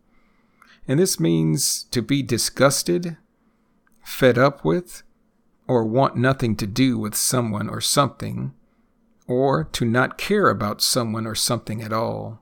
And 0.87 0.99
this 0.99 1.19
means 1.19 1.83
to 1.85 2.01
be 2.01 2.21
disgusted, 2.21 3.17
fed 4.03 4.37
up 4.37 4.65
with, 4.65 5.03
or 5.67 5.85
want 5.85 6.15
nothing 6.15 6.55
to 6.57 6.67
do 6.67 6.97
with 6.97 7.15
someone 7.15 7.69
or 7.69 7.81
something 7.81 8.53
or 9.27 9.63
to 9.63 9.85
not 9.85 10.17
care 10.17 10.49
about 10.49 10.81
someone 10.81 11.25
or 11.25 11.35
something 11.35 11.81
at 11.81 11.93
all. 11.93 12.41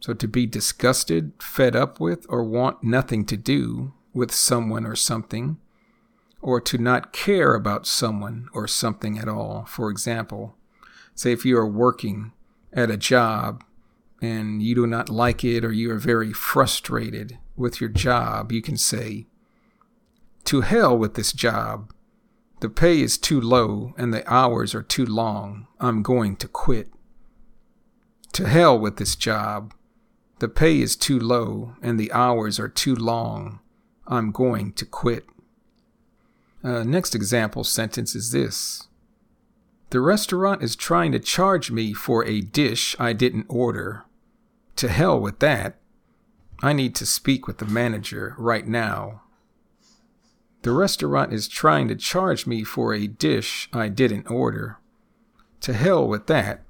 So 0.00 0.14
to 0.14 0.28
be 0.28 0.46
disgusted, 0.46 1.32
fed 1.40 1.74
up 1.74 1.98
with, 1.98 2.26
or 2.28 2.44
want 2.44 2.84
nothing 2.84 3.24
to 3.26 3.36
do 3.36 3.94
with 4.12 4.32
someone 4.32 4.86
or 4.86 4.94
something, 4.94 5.58
or 6.40 6.60
to 6.60 6.78
not 6.78 7.12
care 7.12 7.54
about 7.54 7.86
someone 7.86 8.48
or 8.52 8.68
something 8.68 9.18
at 9.18 9.28
all. 9.28 9.64
For 9.66 9.90
example, 9.90 10.56
say 11.14 11.32
if 11.32 11.44
you 11.44 11.58
are 11.58 11.68
working 11.68 12.32
at 12.72 12.90
a 12.90 12.96
job 12.96 13.64
and 14.20 14.62
you 14.62 14.74
do 14.74 14.86
not 14.86 15.08
like 15.08 15.44
it 15.44 15.64
or 15.64 15.72
you 15.72 15.90
are 15.90 15.98
very 15.98 16.32
frustrated 16.32 17.38
with 17.56 17.80
your 17.80 17.90
job, 17.90 18.52
you 18.52 18.62
can 18.62 18.76
say, 18.76 19.26
To 20.44 20.60
hell 20.60 20.96
with 20.96 21.14
this 21.14 21.32
job. 21.32 21.92
The 22.60 22.68
pay 22.68 23.00
is 23.00 23.18
too 23.18 23.40
low 23.40 23.94
and 23.96 24.12
the 24.12 24.28
hours 24.32 24.74
are 24.74 24.82
too 24.82 25.06
long. 25.06 25.68
I'm 25.78 26.02
going 26.02 26.36
to 26.36 26.48
quit. 26.48 26.88
To 28.32 28.48
hell 28.48 28.78
with 28.78 28.96
this 28.96 29.14
job. 29.14 29.74
The 30.40 30.48
pay 30.48 30.80
is 30.80 30.96
too 30.96 31.20
low 31.20 31.74
and 31.80 31.98
the 31.98 32.10
hours 32.12 32.58
are 32.58 32.68
too 32.68 32.96
long. 32.96 33.60
I'm 34.08 34.32
going 34.32 34.72
to 34.72 34.84
quit. 34.84 35.26
Uh, 36.64 36.82
next 36.82 37.14
example 37.14 37.62
sentence 37.62 38.16
is 38.16 38.32
this 38.32 38.88
The 39.90 40.00
restaurant 40.00 40.62
is 40.62 40.74
trying 40.74 41.12
to 41.12 41.20
charge 41.20 41.70
me 41.70 41.92
for 41.92 42.24
a 42.24 42.40
dish 42.40 42.96
I 42.98 43.12
didn't 43.12 43.46
order. 43.48 44.04
To 44.76 44.88
hell 44.88 45.20
with 45.20 45.38
that. 45.38 45.78
I 46.60 46.72
need 46.72 46.96
to 46.96 47.06
speak 47.06 47.46
with 47.46 47.58
the 47.58 47.66
manager 47.66 48.34
right 48.36 48.66
now. 48.66 49.22
The 50.62 50.72
restaurant 50.72 51.32
is 51.32 51.48
trying 51.48 51.88
to 51.88 51.96
charge 51.96 52.46
me 52.46 52.64
for 52.64 52.92
a 52.92 53.06
dish 53.06 53.68
I 53.72 53.88
didn't 53.88 54.30
order. 54.30 54.78
To 55.60 55.72
hell 55.72 56.06
with 56.06 56.26
that. 56.26 56.62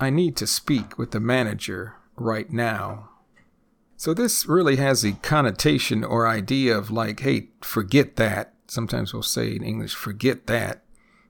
I 0.00 0.10
need 0.10 0.36
to 0.36 0.46
speak 0.46 0.98
with 0.98 1.12
the 1.12 1.20
manager 1.20 1.96
right 2.16 2.50
now. 2.50 3.10
So 3.96 4.12
this 4.12 4.46
really 4.46 4.76
has 4.76 5.04
a 5.04 5.12
connotation 5.12 6.02
or 6.02 6.26
idea 6.26 6.76
of 6.76 6.90
like, 6.90 7.20
hey, 7.20 7.48
forget 7.60 8.16
that. 8.16 8.54
Sometimes 8.66 9.12
we'll 9.12 9.22
say 9.22 9.54
in 9.54 9.62
English, 9.62 9.94
forget 9.94 10.46
that. 10.46 10.82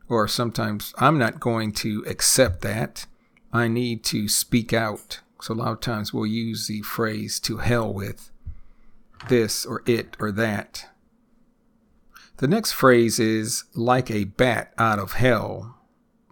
Or 0.08 0.28
sometimes 0.28 0.94
I'm 0.98 1.18
not 1.18 1.40
going 1.40 1.72
to 1.74 2.04
accept 2.06 2.62
that. 2.62 3.06
I 3.52 3.68
need 3.68 4.02
to 4.04 4.28
speak 4.28 4.72
out. 4.72 5.20
So 5.40 5.54
a 5.54 5.56
lot 5.56 5.72
of 5.72 5.80
times 5.80 6.12
we'll 6.12 6.26
use 6.26 6.66
the 6.66 6.82
phrase 6.82 7.38
to 7.40 7.58
hell 7.58 7.92
with 7.92 8.30
this 9.28 9.66
or 9.66 9.82
it 9.86 10.16
or 10.18 10.32
that. 10.32 10.86
The 12.44 12.48
next 12.48 12.72
phrase 12.72 13.18
is 13.18 13.64
like 13.74 14.10
a 14.10 14.24
bat 14.24 14.74
out 14.76 14.98
of 14.98 15.12
hell. 15.12 15.78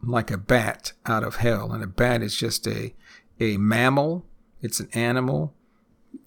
Like 0.03 0.31
a 0.31 0.37
bat 0.37 0.93
out 1.07 1.25
of 1.25 1.37
hell. 1.37 1.73
And 1.73 1.83
a 1.83 1.87
bat 1.87 2.23
is 2.23 2.37
just 2.37 2.67
a, 2.67 2.95
a 3.41 3.57
mammal, 3.57 4.27
it's 4.61 4.79
an 4.79 4.91
animal 4.93 5.55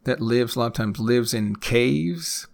that 0.06 0.20
lives, 0.20 0.56
a 0.56 0.60
lot 0.60 0.66
of 0.66 0.74
times 0.74 1.00
lives 1.00 1.36
in 1.36 1.58
caves 1.58 2.48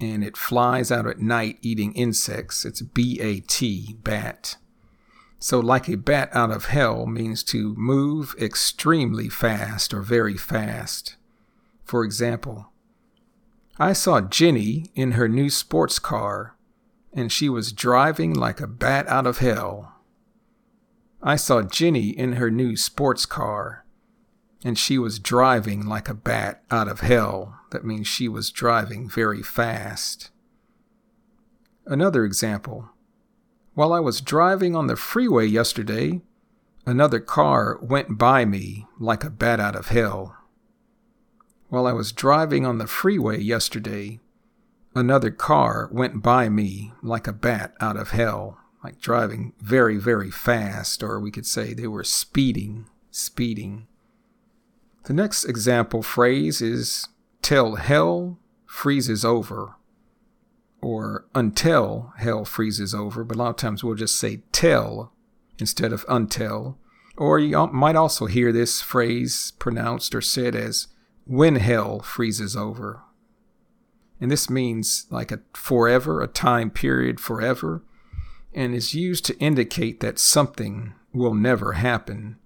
and 0.00 0.24
it 0.24 0.34
flies 0.34 0.90
out 0.90 1.06
at 1.06 1.18
night 1.18 1.58
eating 1.60 1.92
insects. 1.92 2.64
It's 2.64 2.80
B 2.80 3.20
A 3.20 3.40
T, 3.40 3.98
bat. 4.02 4.56
So, 5.38 5.60
like 5.60 5.90
a 5.90 5.98
bat 5.98 6.30
out 6.32 6.50
of 6.50 6.64
hell 6.64 7.04
means 7.04 7.42
to 7.42 7.74
move 7.76 8.34
extremely 8.40 9.28
fast 9.28 9.92
or 9.92 10.00
very 10.00 10.38
fast. 10.38 11.16
For 11.84 12.02
example, 12.02 12.72
I 13.78 13.92
saw 13.92 14.22
Jenny 14.22 14.86
in 14.94 15.12
her 15.12 15.28
new 15.28 15.50
sports 15.50 15.98
car, 15.98 16.56
and 17.12 17.30
she 17.30 17.48
was 17.48 17.72
driving 17.72 18.32
like 18.34 18.60
a 18.60 18.66
bat 18.66 19.06
out 19.08 19.26
of 19.26 19.38
hell. 19.38 19.92
I 21.22 21.36
saw 21.36 21.62
Jenny 21.62 22.08
in 22.08 22.34
her 22.34 22.50
new 22.50 22.76
sports 22.76 23.26
car, 23.26 23.84
and 24.64 24.78
she 24.78 24.98
was 24.98 25.18
driving 25.18 25.86
like 25.86 26.08
a 26.08 26.14
bat 26.14 26.62
out 26.70 26.88
of 26.88 27.00
hell. 27.00 27.58
That 27.70 27.84
means 27.84 28.06
she 28.06 28.28
was 28.28 28.50
driving 28.50 29.08
very 29.08 29.42
fast. 29.42 30.30
Another 31.86 32.24
example. 32.24 32.90
While 33.74 33.92
I 33.92 34.00
was 34.00 34.20
driving 34.20 34.76
on 34.76 34.86
the 34.86 34.96
freeway 34.96 35.46
yesterday, 35.46 36.20
another 36.86 37.20
car 37.20 37.78
went 37.82 38.18
by 38.18 38.44
me 38.44 38.86
like 38.98 39.24
a 39.24 39.30
bat 39.30 39.60
out 39.60 39.76
of 39.76 39.88
hell. 39.88 40.36
While 41.68 41.86
I 41.86 41.92
was 41.92 42.12
driving 42.12 42.66
on 42.66 42.78
the 42.78 42.86
freeway 42.86 43.40
yesterday, 43.40 44.20
another 44.94 45.30
car 45.30 45.88
went 45.92 46.22
by 46.22 46.48
me 46.48 46.92
like 47.02 47.26
a 47.26 47.32
bat 47.32 47.74
out 47.80 47.96
of 47.96 48.10
hell, 48.10 48.58
like 48.82 49.00
driving 49.00 49.52
very, 49.60 49.96
very 49.96 50.30
fast, 50.30 51.02
or 51.02 51.20
we 51.20 51.30
could 51.30 51.46
say 51.46 51.72
they 51.72 51.86
were 51.86 52.04
speeding, 52.04 52.86
speeding. 53.10 53.86
The 55.04 55.12
next 55.12 55.44
example 55.44 56.02
phrase 56.02 56.60
is 56.62 57.08
till 57.40 57.76
hell 57.76 58.38
freezes 58.66 59.24
over 59.24 59.76
or 60.80 61.26
until 61.34 62.12
hell 62.18 62.44
freezes 62.44 62.94
over, 62.94 63.24
but 63.24 63.36
a 63.36 63.38
lot 63.38 63.50
of 63.50 63.56
times 63.56 63.84
we'll 63.84 63.94
just 63.94 64.18
say 64.18 64.42
till 64.50 65.12
instead 65.58 65.92
of 65.92 66.04
until. 66.08 66.76
Or 67.16 67.38
you 67.38 67.66
might 67.68 67.96
also 67.96 68.26
hear 68.26 68.52
this 68.52 68.82
phrase 68.82 69.52
pronounced 69.58 70.14
or 70.14 70.20
said 70.20 70.56
as 70.56 70.88
when 71.24 71.56
hell 71.56 72.00
freezes 72.00 72.56
over. 72.56 73.02
And 74.22 74.30
this 74.30 74.48
means 74.48 75.06
like 75.10 75.30
a 75.30 75.40
forever, 75.52 76.22
a 76.22 76.26
time 76.26 76.70
period 76.70 77.20
forever, 77.20 77.82
and 78.54 78.74
is 78.74 78.94
used 78.94 79.26
to 79.26 79.38
indicate 79.38 80.00
that 80.00 80.18
something 80.18 80.94
will 81.12 81.34
never 81.34 81.74
happen. 81.74 82.36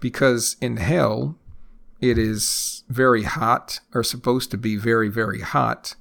Because 0.00 0.56
in 0.62 0.78
hell, 0.78 1.36
it 2.00 2.16
is 2.16 2.84
very 2.88 3.24
hot, 3.24 3.80
or 3.92 4.02
supposed 4.02 4.50
to 4.52 4.56
be 4.56 4.76
very, 4.76 5.10
very 5.10 5.40
hot 5.42 5.96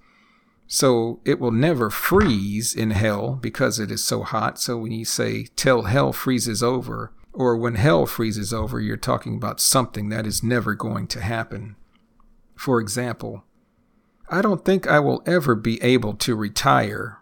so 0.68 1.20
it 1.26 1.40
will 1.40 1.52
never 1.52 1.90
freeze 1.90 2.74
in 2.74 2.92
hell 2.92 3.36
because 3.36 3.80
it 3.80 3.92
is 3.92 4.04
so 4.04 4.24
hot. 4.24 4.60
So 4.60 4.78
when 4.78 4.92
you 4.92 5.06
say 5.06 5.48
till 5.56 5.84
hell 5.84 6.12
freezes 6.12 6.64
over, 6.64 7.14
or 7.34 7.56
when 7.56 7.76
hell 7.76 8.06
freezes 8.06 8.54
over, 8.54 8.80
you're 8.80 8.98
talking 8.98 9.36
about 9.36 9.60
something 9.60 10.10
that 10.10 10.26
is 10.26 10.42
never 10.42 10.74
going 10.74 11.08
to 11.08 11.22
happen. 11.22 11.76
For 12.56 12.80
example, 12.80 13.44
I 14.30 14.42
don't 14.42 14.66
think 14.66 14.88
I 14.88 15.00
will 15.00 15.22
ever 15.26 15.56
be 15.56 15.82
able 15.84 16.16
to 16.16 16.36
retire. 16.36 17.20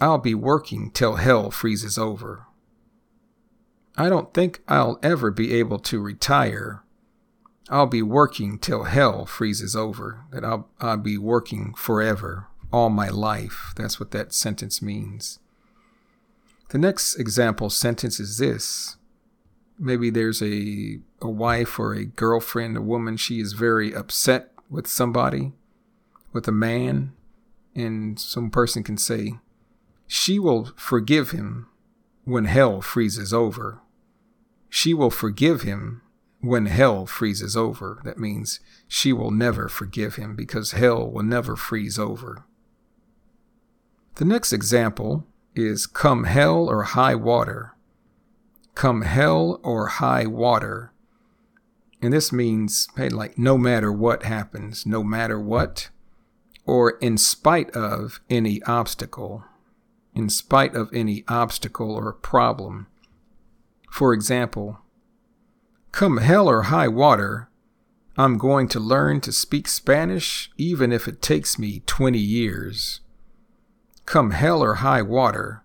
I'll 0.00 0.18
be 0.18 0.34
working 0.34 0.90
till 0.90 1.16
hell 1.16 1.50
freezes 1.50 1.96
over. 1.96 2.46
I 3.96 4.08
don't 4.08 4.32
think 4.32 4.62
I'll 4.66 4.98
ever 5.02 5.30
be 5.30 5.52
able 5.54 5.78
to 5.80 6.00
retire. 6.00 6.82
I'll 7.68 7.86
be 7.86 8.02
working 8.02 8.58
till 8.58 8.84
hell 8.84 9.26
freezes 9.26 9.76
over, 9.76 10.24
that 10.30 10.44
I'll, 10.44 10.68
I'll 10.80 10.96
be 10.96 11.18
working 11.18 11.74
forever, 11.74 12.48
all 12.72 12.90
my 12.90 13.08
life. 13.08 13.72
That's 13.76 14.00
what 14.00 14.10
that 14.10 14.32
sentence 14.32 14.82
means. 14.82 15.38
The 16.70 16.78
next 16.78 17.16
example 17.16 17.70
sentence 17.70 18.18
is 18.18 18.38
this. 18.38 18.96
Maybe 19.78 20.10
there's 20.10 20.42
a, 20.42 20.98
a 21.20 21.28
wife 21.28 21.78
or 21.78 21.94
a 21.94 22.04
girlfriend, 22.04 22.76
a 22.76 22.82
woman, 22.82 23.16
she 23.16 23.40
is 23.40 23.52
very 23.52 23.94
upset 23.94 24.52
with 24.68 24.86
somebody, 24.86 25.52
with 26.32 26.46
a 26.48 26.52
man, 26.52 27.12
and 27.74 28.18
some 28.18 28.50
person 28.50 28.82
can 28.82 28.96
say, 28.96 29.34
She 30.06 30.38
will 30.38 30.72
forgive 30.76 31.30
him 31.30 31.66
when 32.24 32.44
hell 32.44 32.80
freezes 32.80 33.32
over. 33.32 33.80
She 34.68 34.94
will 34.94 35.10
forgive 35.10 35.62
him 35.62 36.02
when 36.40 36.66
hell 36.66 37.06
freezes 37.06 37.56
over. 37.56 38.00
That 38.04 38.18
means 38.18 38.60
she 38.88 39.12
will 39.12 39.30
never 39.30 39.68
forgive 39.68 40.16
him 40.16 40.36
because 40.36 40.72
hell 40.72 41.10
will 41.10 41.22
never 41.22 41.56
freeze 41.56 41.98
over. 41.98 42.44
The 44.16 44.24
next 44.24 44.52
example 44.52 45.26
is 45.54 45.86
come 45.86 46.24
hell 46.24 46.68
or 46.68 46.82
high 46.82 47.14
water. 47.14 47.74
Come 48.74 49.02
hell 49.02 49.60
or 49.62 49.88
high 49.88 50.26
water. 50.26 50.92
And 52.02 52.12
this 52.12 52.32
means, 52.32 52.88
hey, 52.96 53.08
like 53.08 53.36
no 53.36 53.58
matter 53.58 53.92
what 53.92 54.22
happens, 54.22 54.86
no 54.86 55.02
matter 55.02 55.38
what, 55.38 55.90
or 56.66 56.90
in 57.00 57.18
spite 57.18 57.70
of 57.70 58.20
any 58.28 58.62
obstacle, 58.64 59.44
in 60.14 60.28
spite 60.28 60.74
of 60.74 60.90
any 60.92 61.24
obstacle 61.28 61.92
or 61.92 62.12
problem. 62.12 62.86
For 63.90 64.12
example, 64.12 64.80
Come 65.92 66.18
hell 66.18 66.48
or 66.48 66.62
high 66.62 66.88
water, 66.88 67.48
I'm 68.16 68.38
going 68.38 68.68
to 68.68 68.80
learn 68.80 69.20
to 69.22 69.32
speak 69.32 69.66
Spanish 69.66 70.50
even 70.56 70.92
if 70.92 71.08
it 71.08 71.20
takes 71.20 71.58
me 71.58 71.82
20 71.86 72.18
years. 72.18 73.00
Come 74.06 74.30
hell 74.30 74.62
or 74.62 74.74
high 74.76 75.02
water, 75.02 75.64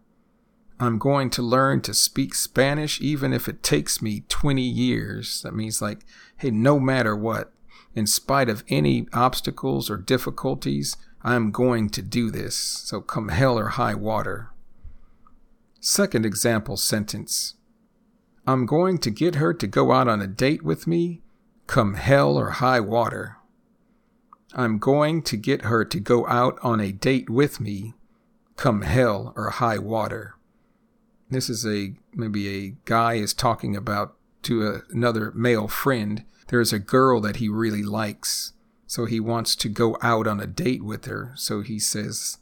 I'm 0.79 0.97
going 0.97 1.29
to 1.31 1.41
learn 1.41 1.81
to 1.81 1.93
speak 1.93 2.33
Spanish 2.33 2.99
even 2.99 3.33
if 3.33 3.47
it 3.47 3.63
takes 3.63 4.01
me 4.01 4.23
20 4.27 4.61
years. 4.61 5.41
That 5.43 5.55
means, 5.55 5.81
like, 5.81 6.05
hey, 6.37 6.51
no 6.51 6.79
matter 6.79 7.15
what, 7.15 7.53
in 7.95 8.05
spite 8.05 8.49
of 8.49 8.63
any 8.67 9.07
obstacles 9.13 9.89
or 9.89 9.97
difficulties, 9.97 10.97
I'm 11.23 11.51
going 11.51 11.89
to 11.91 12.01
do 12.01 12.29
this. 12.29 12.55
So 12.55 13.01
come 13.01 13.29
hell 13.29 13.57
or 13.57 13.69
high 13.69 13.95
water. 13.95 14.51
Second 15.79 16.25
example 16.25 16.77
sentence 16.77 17.55
I'm 18.47 18.65
going 18.65 18.99
to 18.99 19.09
get 19.09 19.35
her 19.35 19.53
to 19.53 19.65
go 19.65 19.91
out 19.91 20.07
on 20.07 20.21
a 20.21 20.27
date 20.27 20.61
with 20.61 20.85
me, 20.85 21.21
come 21.65 21.95
hell 21.95 22.37
or 22.37 22.51
high 22.51 22.79
water. 22.79 23.37
I'm 24.53 24.77
going 24.77 25.23
to 25.23 25.37
get 25.37 25.63
her 25.63 25.83
to 25.83 25.99
go 25.99 26.27
out 26.27 26.59
on 26.61 26.79
a 26.79 26.91
date 26.91 27.29
with 27.29 27.59
me, 27.59 27.95
come 28.55 28.83
hell 28.83 29.33
or 29.35 29.49
high 29.49 29.79
water. 29.79 30.35
This 31.29 31.49
is 31.49 31.65
a 31.65 31.95
maybe 32.13 32.47
a 32.47 32.75
guy 32.85 33.15
is 33.15 33.33
talking 33.33 33.75
about 33.75 34.15
to 34.43 34.67
a, 34.67 34.81
another 34.91 35.31
male 35.35 35.67
friend. 35.67 36.23
There's 36.47 36.73
a 36.73 36.79
girl 36.79 37.19
that 37.21 37.37
he 37.37 37.49
really 37.49 37.83
likes, 37.83 38.53
so 38.87 39.05
he 39.05 39.19
wants 39.19 39.55
to 39.57 39.69
go 39.69 39.97
out 40.01 40.27
on 40.27 40.39
a 40.39 40.47
date 40.47 40.83
with 40.83 41.05
her. 41.05 41.33
So 41.35 41.61
he 41.61 41.79
says, 41.79 42.37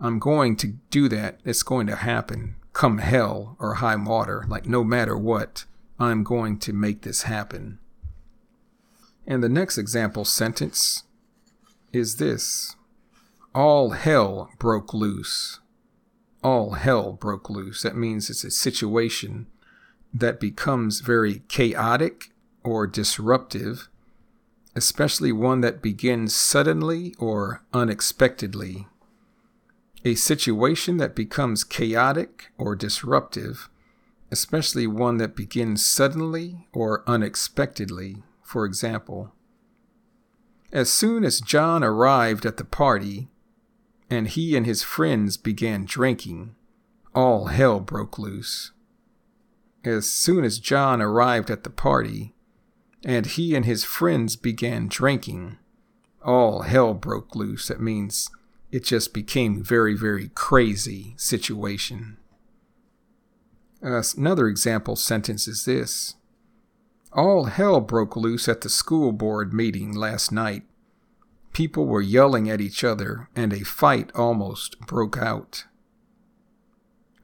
I'm 0.00 0.18
going 0.18 0.56
to 0.56 0.74
do 0.90 1.08
that. 1.08 1.40
It's 1.44 1.62
going 1.62 1.86
to 1.86 1.96
happen 1.96 2.56
come 2.76 2.98
hell 2.98 3.56
or 3.58 3.76
high 3.76 3.96
water, 3.96 4.44
like 4.48 4.66
no 4.66 4.84
matter 4.84 5.16
what, 5.16 5.64
I'm 5.98 6.22
going 6.22 6.58
to 6.58 6.74
make 6.74 7.00
this 7.00 7.22
happen. 7.22 7.78
And 9.26 9.42
the 9.42 9.48
next 9.48 9.78
example 9.78 10.26
sentence 10.26 11.04
is 11.90 12.16
this 12.16 12.76
All 13.54 13.90
hell 13.90 14.50
broke 14.58 14.92
loose. 14.92 15.60
All 16.44 16.72
hell 16.72 17.12
broke 17.14 17.48
loose. 17.48 17.80
That 17.80 17.96
means 17.96 18.28
it's 18.28 18.44
a 18.44 18.50
situation 18.50 19.46
that 20.12 20.38
becomes 20.38 21.00
very 21.00 21.44
chaotic 21.48 22.30
or 22.66 22.86
disruptive, 22.86 23.88
especially 24.74 25.32
one 25.32 25.62
that 25.62 25.80
begins 25.80 26.34
suddenly 26.34 27.14
or 27.18 27.62
unexpectedly 27.72 28.86
a 30.06 30.14
situation 30.14 30.98
that 30.98 31.16
becomes 31.16 31.64
chaotic 31.64 32.52
or 32.56 32.76
disruptive, 32.76 33.68
especially 34.30 34.86
one 34.86 35.16
that 35.16 35.34
begins 35.34 35.84
suddenly 35.84 36.68
or 36.72 37.02
unexpectedly. 37.08 38.22
For 38.40 38.64
example, 38.64 39.32
as 40.72 40.92
soon 40.92 41.24
as 41.24 41.40
John 41.40 41.82
arrived 41.82 42.46
at 42.46 42.56
the 42.56 42.64
party 42.64 43.28
and 44.08 44.28
he 44.28 44.56
and 44.56 44.64
his 44.64 44.84
friends 44.84 45.36
began 45.36 45.84
drinking, 45.84 46.54
all 47.12 47.46
hell 47.46 47.80
broke 47.80 48.16
loose. 48.16 48.70
As 49.84 50.08
soon 50.08 50.44
as 50.44 50.60
John 50.60 51.02
arrived 51.02 51.50
at 51.50 51.64
the 51.64 51.70
party 51.70 52.35
and 53.06 53.24
he 53.24 53.54
and 53.54 53.64
his 53.64 53.84
friends 53.84 54.34
began 54.34 54.88
drinking, 54.88 55.56
all 56.24 56.62
hell 56.62 56.92
broke 56.92 57.36
loose. 57.36 57.68
That 57.68 57.80
means 57.80 58.28
it 58.72 58.82
just 58.82 59.14
became 59.14 59.62
very, 59.62 59.94
very 59.94 60.28
crazy 60.34 61.14
situation. 61.16 62.16
Another 63.80 64.48
example 64.48 64.96
sentence 64.96 65.46
is 65.46 65.64
this 65.64 66.16
All 67.12 67.44
hell 67.44 67.80
broke 67.80 68.16
loose 68.16 68.48
at 68.48 68.62
the 68.62 68.68
school 68.68 69.12
board 69.12 69.54
meeting 69.54 69.94
last 69.94 70.32
night. 70.32 70.64
People 71.52 71.86
were 71.86 72.02
yelling 72.02 72.50
at 72.50 72.60
each 72.60 72.82
other, 72.82 73.28
and 73.36 73.52
a 73.52 73.60
fight 73.60 74.10
almost 74.16 74.80
broke 74.80 75.16
out. 75.16 75.64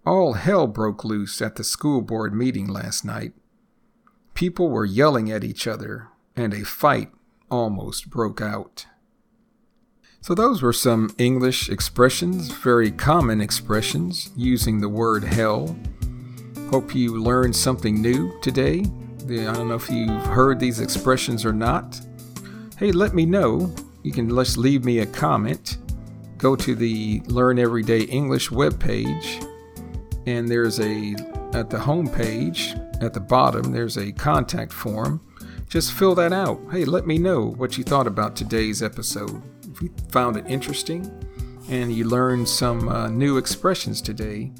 All 0.07 0.35
hell 0.35 0.69
broke 0.69 1.05
loose 1.05 1.43
at 1.43 1.57
the 1.57 1.65
school 1.65 2.03
board 2.03 2.33
meeting 2.33 2.69
last 2.69 3.05
night. 3.05 3.33
People 4.35 4.71
were 4.71 4.85
yelling 4.85 5.31
at 5.31 5.45
each 5.45 5.67
other, 5.67 6.09
and 6.35 6.55
a 6.55 6.65
fight 6.65 7.11
almost 7.51 8.09
broke 8.09 8.41
out. 8.41 8.87
So, 10.21 10.35
those 10.35 10.63
were 10.63 10.73
some 10.73 11.15
English 11.19 11.69
expressions, 11.69 12.53
very 12.53 12.91
common 12.91 13.41
expressions, 13.41 14.31
using 14.37 14.81
the 14.81 14.89
word 14.89 15.25
hell. 15.25 15.77
Hope 16.71 16.95
you 16.95 17.21
learned 17.21 17.57
something 17.57 18.01
new 18.01 18.39
today. 18.41 18.85
I 19.25 19.53
don't 19.53 19.69
know 19.69 19.75
if 19.75 19.91
you've 19.91 20.27
heard 20.27 20.59
these 20.59 20.81
expressions 20.81 21.45
or 21.45 21.53
not. 21.53 22.01
Hey, 22.79 22.93
let 22.93 23.15
me 23.15 23.27
know. 23.27 23.75
You 24.03 24.13
can 24.13 24.29
just 24.29 24.57
leave 24.57 24.85
me 24.85 25.01
a 25.01 25.07
comment. 25.07 25.79
Go 26.39 26.57
to 26.57 26.75
the 26.75 27.21
Learn 27.27 27.59
Everyday 27.59 28.01
English 28.03 28.49
webpage, 28.49 29.47
and 30.27 30.49
there's 30.49 30.81
a, 30.81 31.15
at 31.53 31.69
the 31.71 31.79
home 31.79 32.09
page, 32.09 32.75
at 33.03 33.15
the 33.15 33.21
bottom, 33.21 33.73
there's 33.73 33.97
a 33.97 34.13
contact 34.13 34.73
form. 34.73 35.21
Just 35.69 35.93
fill 35.93 36.15
that 36.17 36.33
out. 36.33 36.61
Hey, 36.71 36.85
let 36.85 37.07
me 37.07 37.19
know 37.19 37.53
what 37.53 37.77
you 37.77 37.85
thought 37.85 38.07
about 38.07 38.37
today's 38.37 38.83
episode. 38.83 39.43
If 39.71 39.83
you 39.83 39.93
found 40.11 40.37
it 40.37 40.45
interesting 40.47 41.11
and 41.69 41.93
you 41.93 42.05
learned 42.05 42.49
some 42.49 42.89
uh, 42.89 43.09
new 43.09 43.39
expressions 43.39 44.03
today. 44.03 44.53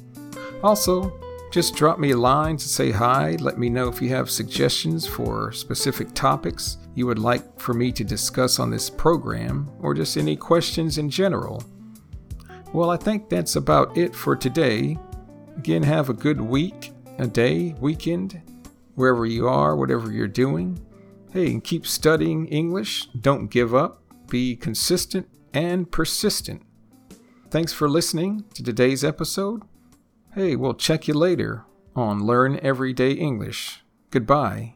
Also, 0.63 1.19
just 1.51 1.75
drop 1.75 1.99
me 1.99 2.11
a 2.11 2.17
line 2.17 2.57
to 2.57 2.67
say 2.67 2.89
hi. 2.89 3.37
Let 3.39 3.59
me 3.59 3.69
know 3.69 3.87
if 3.87 4.01
you 4.01 4.09
have 4.09 4.29
suggestions 4.29 5.05
for 5.05 5.51
specific 5.51 6.13
topics 6.13 6.77
you 6.95 7.05
would 7.05 7.19
like 7.19 7.59
for 7.59 7.73
me 7.73 7.91
to 7.91 8.03
discuss 8.03 8.59
on 8.59 8.69
this 8.69 8.89
program, 8.89 9.69
or 9.81 9.93
just 9.93 10.17
any 10.17 10.35
questions 10.35 10.97
in 10.97 11.09
general. 11.09 11.63
Well, 12.71 12.89
I 12.89 12.97
think 12.97 13.29
that's 13.29 13.55
about 13.55 13.97
it 13.97 14.15
for 14.15 14.35
today. 14.35 14.97
Again, 15.57 15.83
have 15.83 16.09
a 16.09 16.13
good 16.13 16.41
week 16.41 16.92
a 17.17 17.27
day, 17.27 17.75
weekend, 17.79 18.41
wherever 18.95 19.25
you 19.25 19.47
are, 19.47 19.75
whatever 19.75 20.11
you're 20.11 20.27
doing. 20.27 20.79
Hey, 21.31 21.51
and 21.51 21.63
keep 21.63 21.87
studying 21.87 22.47
English. 22.47 23.07
Don't 23.19 23.47
give 23.47 23.73
up. 23.73 24.01
Be 24.29 24.55
consistent 24.55 25.27
and 25.53 25.91
persistent. 25.91 26.63
Thanks 27.49 27.73
for 27.73 27.89
listening 27.89 28.45
to 28.55 28.63
today's 28.63 29.03
episode. 29.03 29.63
Hey, 30.33 30.55
we'll 30.55 30.73
check 30.73 31.07
you 31.07 31.13
later 31.13 31.65
on 31.95 32.25
Learn 32.25 32.59
Everyday 32.61 33.11
English. 33.11 33.83
Goodbye. 34.09 34.75